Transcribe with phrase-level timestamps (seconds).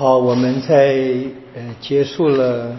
[0.00, 0.96] 好，我们在
[1.54, 2.74] 呃结束了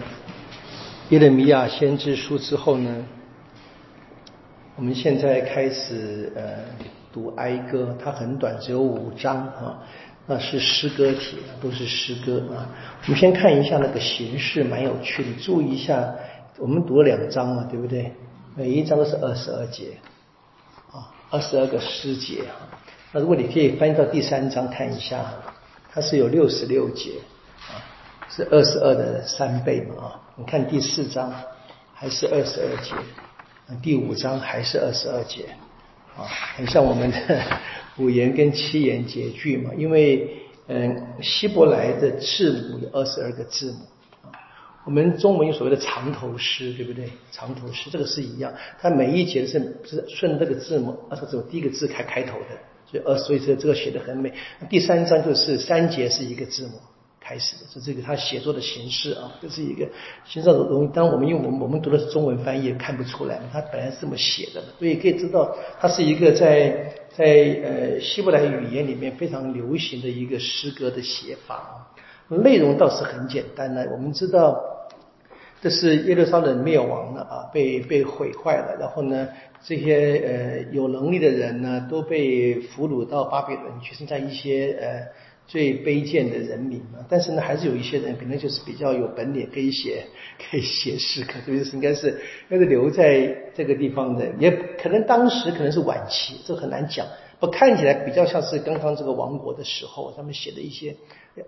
[1.10, 3.06] 耶利米亚先知书之后呢，
[4.74, 6.42] 我们现在开始呃
[7.12, 9.78] 读哀歌，它很短，只有五章啊，
[10.26, 12.66] 那是诗歌体，都是诗歌啊。
[13.04, 15.28] 我们先看一下那个形式，蛮有趣的。
[15.40, 16.12] 注意一下，
[16.58, 18.12] 我们读了两章嘛，对不对？
[18.56, 19.92] 每一章都是二十二节
[20.90, 22.66] 啊，二十二个诗节啊。
[23.12, 25.32] 那如果你可以翻到第三章看一下。
[25.94, 27.12] 它是有六十六节
[27.68, 27.76] 啊，
[28.30, 30.20] 是二十二的三倍嘛啊？
[30.36, 31.30] 你看第四章
[31.92, 32.94] 还是二十二节，
[33.82, 35.44] 第五章还是二十二节
[36.16, 36.24] 啊，
[36.56, 37.42] 很像我们的
[37.98, 39.70] 五言跟七言节句嘛。
[39.76, 40.38] 因为
[40.68, 43.78] 嗯，希伯来的字母有二十二个字母
[44.22, 44.32] 啊，
[44.86, 47.10] 我们中文有所谓的长头诗，对不对？
[47.30, 48.50] 长头诗这个是一样，
[48.80, 52.58] 它每一节是是顺这个字母，而且是第一个字开开头的。
[53.04, 54.32] 呃，所以说这个写的很美。
[54.68, 56.72] 第三章就是三节是一个字母
[57.20, 59.86] 开始的，是这个他写作的形式啊，这是一个
[60.26, 60.90] 形上的东西。
[60.92, 67.24] 当然我们因为我们我们读的是中文翻译，看不出来，他本来是这么写的，所以可以知道它是一个在在
[67.64, 71.88] 呃希伯来语言里面非常流行的一个诗歌的写法。
[72.28, 74.58] 内容倒是很简单的，我们知道
[75.62, 79.28] 这是耶路撒冷灭亡了啊，被被毁坏了，然后呢？
[79.64, 85.06] 这些呃有能力的人呢，都被俘虏到巴比伦去，剩下一些呃
[85.46, 86.98] 最卑贱的人民嘛。
[87.08, 90.02] 但是呢，还是有一些人可能就是比较有本领，可以写
[90.50, 92.08] 可以写诗，可这就是应该是
[92.50, 94.50] 应该是留在这个地方的，也
[94.82, 97.06] 可能当时可能是晚期，这很难讲。
[97.42, 100.94] 不看起来比较像是刚刚这个亡国的时候，他们写的一些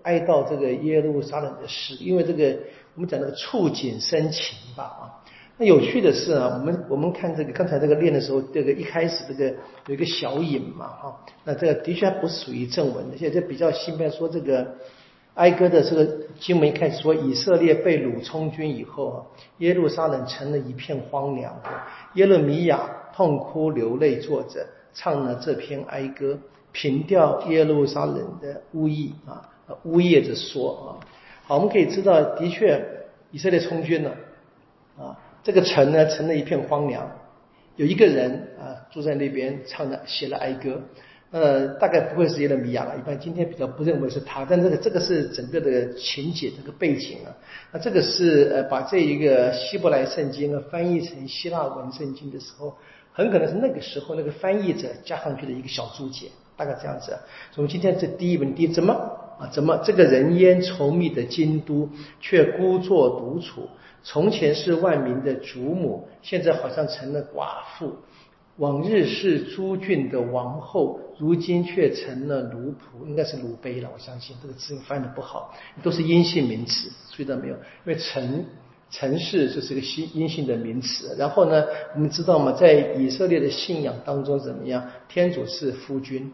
[0.01, 2.53] 哀悼这个耶路撒冷的诗，因为这个
[2.95, 5.23] 我们讲那个触景生情吧啊。
[5.57, 9.55] 那有趣的是啊，我们我们看这个刚才这个练的时候，这个一开始这个
[9.87, 13.15] 有一个小引嘛，哈，那这个的确还不属于正文的。
[13.15, 14.75] 现在比较新编说这个
[15.35, 16.05] 哀歌的这个
[16.41, 19.17] 经文一开始说以色列被掳充军以后啊，
[19.59, 21.57] 耶路撒冷成了一片荒凉，
[22.15, 22.81] 耶勒米亚
[23.15, 26.39] 痛哭流泪坐着唱了这篇哀歌，
[26.71, 29.47] 凭吊耶路撒冷的巫裔啊，
[29.83, 31.05] 呜咽着说啊，
[31.45, 32.83] 好，我们可以知道，的确
[33.29, 34.11] 以色列充军了
[34.97, 35.19] 啊。
[35.43, 37.07] 这个城呢，成了一片荒凉。
[37.75, 40.81] 有一个人啊，住在那边，唱的写了哀歌。
[41.31, 42.95] 呃，大概不会是耶勒米亚了。
[42.97, 47.35] 一般今天比较不认为是他，但这个这个是整个的情节，这个背景啊。
[47.73, 52.77] 那这个是呃，把这一个希伯来圣经啊翻译成希腊文圣经的时候，
[53.17, 56.27] 很可能是那个时候那个翻译者加上去的一个小注解，
[56.57, 57.17] 大概这样子。
[57.53, 58.93] 从今天这第一文第怎么
[59.39, 59.47] 啊？
[59.53, 61.89] 怎么这个人烟稠密的京都，
[62.19, 63.69] 却孤坐独处？
[64.03, 67.87] 从前是万民的主母，现在好像成了寡妇；
[68.57, 73.89] 往日是诸郡的王后，如今却成了奴仆，应该是奴婢了。
[73.93, 77.55] 我相信这个字翻的不好，都是阴性名词，注意到没有？
[77.55, 78.45] 因为臣
[78.95, 81.15] 城市就是个阴阴性的名词。
[81.17, 84.81] 然后呢，我们知道嘛，在以色列的信仰当中怎么样？
[85.09, 86.31] 天主是夫君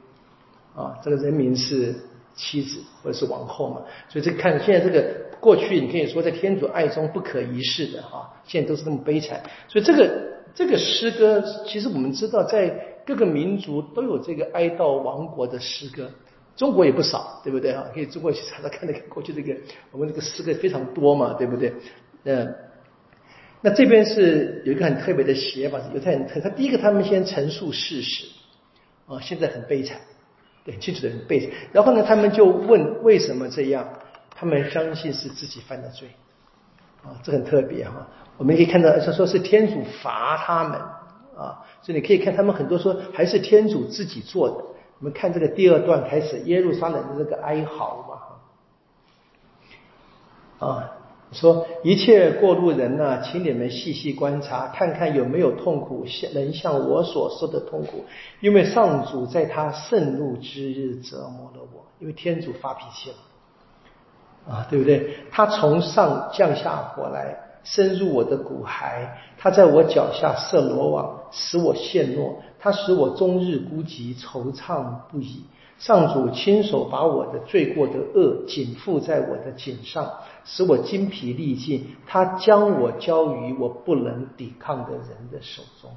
[0.75, 1.95] 啊，这个人民是
[2.35, 3.81] 妻子或者是王后嘛。
[4.09, 5.31] 所以这看现在这个。
[5.41, 9.41] 过去你可以说在天主爱中不可一世的哈，现在都是那么悲惨。
[9.67, 10.07] 所以这个
[10.53, 12.69] 这个诗歌，其实我们知道，在
[13.07, 16.11] 各个民族都有这个哀悼亡国的诗歌，
[16.55, 17.85] 中国也不少，对不对啊？
[17.91, 19.51] 可以中国去查查看那个过去这个
[19.91, 21.73] 我们这个诗歌非常多嘛，对不对？
[22.23, 22.55] 嗯，
[23.61, 28.25] 那这边是有一个很特别的写法，犹太人特他第一个他们先陈述事实
[29.07, 29.99] 啊，现在很悲惨，
[30.63, 31.49] 对，清楚的很悲惨。
[31.71, 33.87] 然后呢，他们就问为什么这样？
[34.33, 36.09] 他们相信是自己犯的罪，
[37.03, 38.07] 啊，这很特别哈。
[38.37, 40.79] 我们可以看到，他说是天主罚他们，
[41.37, 44.55] 啊，所以你可以看他们很多说还是天主自己做的。
[44.99, 48.39] 我们看这个第二段开始，耶路撒冷的这个哀嚎
[50.59, 50.91] 嘛，啊，
[51.31, 58.03] 说一切过路人呢，请你们细细观察，看看有没有痛苦像能像我所说的痛苦，
[58.41, 63.15] 因为上主在他盛怒之日折磨了我，因为天主发脾气了。
[64.53, 65.15] 啊，对不对？
[65.31, 69.07] 他从上降下火来，深入我的骨骸；
[69.37, 75.43] 他在我脚下设罗网，使我陷落；他使我终日孤寂，惆怅不已。
[75.81, 80.07] 上主亲手把我的罪过的恶紧缚在我的颈上，
[80.45, 81.95] 使我筋疲力尽。
[82.05, 85.89] 他将我交于我不能抵抗的人的手中。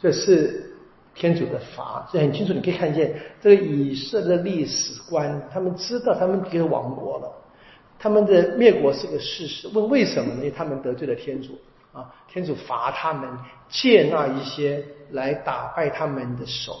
[0.00, 0.72] 这是
[1.14, 2.54] 天主的罚，这很清楚。
[2.54, 7.30] 你可以看见这个以色列的历史观，他们知道他们给亡国了。
[7.98, 10.36] 他们的灭国是个事实，问为什么呢？
[10.38, 11.58] 因为他们得罪了天主
[11.92, 13.28] 啊，天主罚他们，
[13.68, 16.74] 借那一些来打败他们的手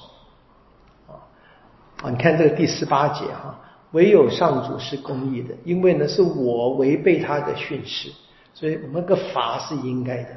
[2.02, 2.10] 啊！
[2.10, 3.58] 你看这个第十八节哈，
[3.92, 8.10] 唯有上主是公义的，因为呢是我违背他的训示，
[8.54, 10.30] 所以我们个罚是应该的。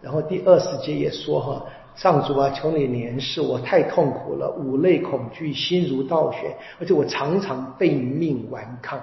[0.00, 1.64] 然后第二十节也说哈，
[1.96, 9.00] 上主啊，求你怜视我，太痛苦了，五类恐惧，心如倒悬，而且我常常被命顽抗。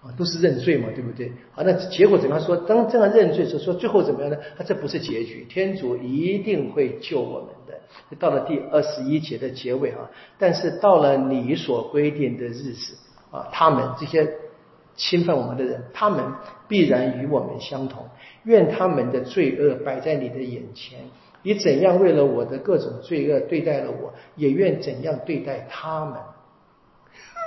[0.00, 1.32] 啊，都是认罪嘛，对不对？
[1.50, 2.44] 好，那结果怎么样？
[2.44, 4.36] 说当这样认罪时候，说最后怎么样呢？
[4.56, 7.74] 他这不是结局，天主一定会救我们的。
[8.18, 10.08] 到了第二十一节的结尾啊，
[10.38, 12.96] 但是到了你所规定的日子
[13.30, 14.30] 啊，他们这些
[14.94, 16.24] 侵犯我们的人，他们
[16.68, 18.04] 必然与我们相同。
[18.44, 21.00] 愿他们的罪恶摆在你的眼前，
[21.42, 26.14] 你怎样为了我的各种罪恶对待了我，也愿怎样对待他们。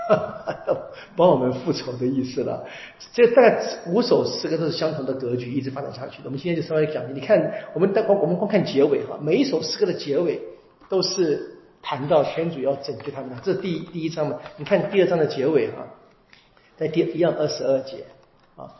[1.16, 2.66] 帮我们复仇的意思了，
[3.14, 6.26] 这大概五首诗歌都是相同的格局，一直发展下去的。
[6.26, 10.42] 我们今天就稍微讲，你看，我们光我们光看结尾哈，每一首诗歌的结尾
[10.90, 13.36] 都是谈到天主要拯救他们的。
[13.44, 14.40] 这是第一第一章嘛？
[14.58, 15.88] 你看第二章的结尾哈，
[16.78, 18.06] 在第一样二十二节
[18.56, 18.72] 啊。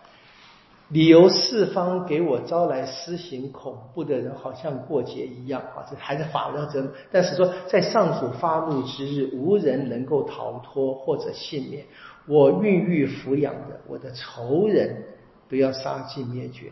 [0.92, 5.88] 理由四方给我招来施行恐怖的人，好像过节一样啊！
[5.90, 11.86] 这还是法要责，但是说在上主发怒之日，无人能够逃脱或者幸免。
[12.28, 15.02] 我孕育抚养的我的仇人，
[15.48, 16.70] 不要杀尽灭绝。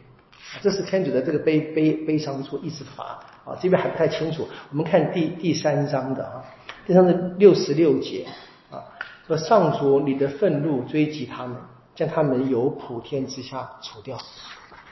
[0.62, 3.58] 这是天主的这个悲悲悲伤处，一直罚啊！
[3.62, 4.46] 这边还不太清楚。
[4.70, 6.44] 我们看第第三章的啊，
[6.86, 8.26] 第三章六十六节
[8.70, 8.84] 啊，
[9.26, 11.56] 说上主你的愤怒追击他们。
[12.00, 14.18] 将他们由普天之下除掉，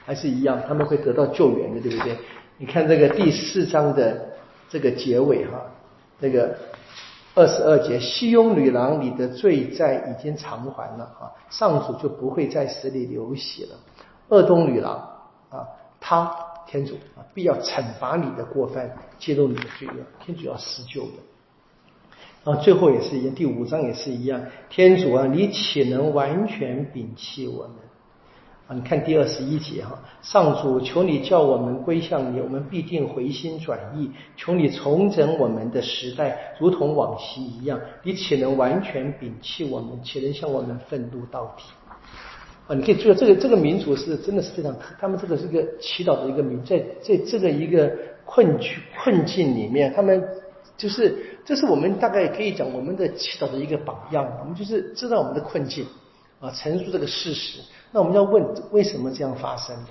[0.04, 2.18] 还是一样，他们会得到救援的，对不对？
[2.58, 4.28] 你看这个第四章的
[4.68, 5.64] 这个结尾哈，
[6.20, 6.54] 这个
[7.34, 13.78] 二十二节，西庸女郎，你的罪债已经偿还了啊，上主就不会在死里流血了。
[14.28, 14.96] 鄂东女郎
[15.48, 15.66] 啊，
[15.98, 16.30] 他
[16.66, 21.12] 天主啊，必要惩罚你的过犯，揭露你的罪恶，天主要施救的。
[22.44, 24.40] 啊，最后也是一样，第五章也是一样。
[24.70, 27.74] 天主啊，你岂能完全摒弃我们？
[28.68, 34.10] 啊，你看第二十一节哈，上主求你叫我们归向你，我们必定回心转意。
[34.36, 37.78] 求你重整我们的时代，如同往昔一样。
[38.02, 40.00] 你岂能完全摒弃我们？
[40.02, 41.64] 岂能向我们愤怒到底？
[42.68, 47.90] 啊，你可以注意这个这个民族是真的是非常，他们这个是一个祈祷的一个民，在在这个一个
[48.24, 50.22] 困局困境里面，他们。
[50.78, 54.38] 就是，这是我们大概可以讲我们的祈祷的一个榜样。
[54.40, 55.84] 我们就是知道我们的困境，
[56.40, 57.58] 啊，陈述这个事实。
[57.90, 59.90] 那我们要问，为什么这样发生的？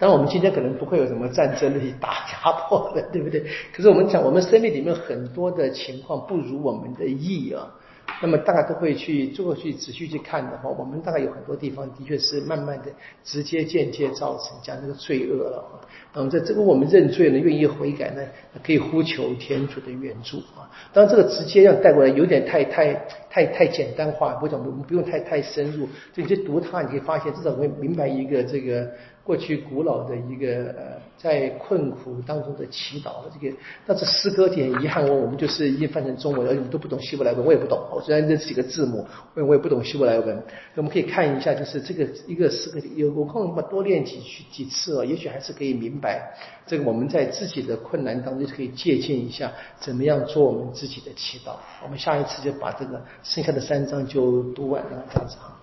[0.00, 3.46] 当然，我们今天可能不会有什么战争的打压迫的，对不对？
[3.72, 7.72] 可是我们讲，我们生命里面很多的情况不如我们的意啊。
[8.20, 12.86] 那么大家都会去做去仔细去看的话，我们大概有很多地方的确是慢慢的
[13.22, 15.64] 直接间接造成这样这个罪恶了。
[16.12, 18.22] 那么在这个我们认罪呢，愿意悔改呢，
[18.64, 20.68] 可以呼求天主的援助啊。
[20.92, 22.92] 当然这个直接要带过来有点太太
[23.38, 28.90] 太太简单化，不讲我们不用太太深入，就你去读它，你可以发现至少会明白一个这个。
[29.28, 33.54] 过去古老的一个呃，在困苦当中的祈祷这个，
[33.86, 37.78] 但是诗歌点遗憾，我我们就是已经翻成中文，而且都不懂希伯来文，我也不懂。
[37.92, 40.42] 我虽然认识几个字母，我我也不懂希伯来文。
[40.76, 46.34] 我们可以看一下，就是这个一个诗歌，有有空的话多练几句几次哦，也许还是可以明白
[46.66, 51.50] 这个我们在自己的困难当中可以借鉴一下，怎么样做我们自己的祈祷。
[51.84, 52.98] 我们下一次就把这个
[53.28, 55.54] 剩下的三章就读完了，这样子哈。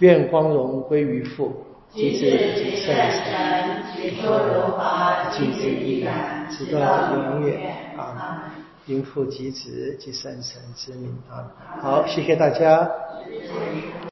[0.00, 1.64] 愿光荣归于父。
[1.92, 7.70] 及至即圣神，即说如法，即至依然，直到永远。
[7.96, 8.52] 啊！
[8.86, 11.16] 因父及子及圣神之名。
[11.30, 11.46] 啊！
[11.80, 12.90] 好，谢谢大家。